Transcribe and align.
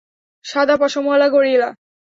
সাদা 0.45 0.75
পশমওয়ালা 0.81 1.27
গরিলা! 1.35 1.69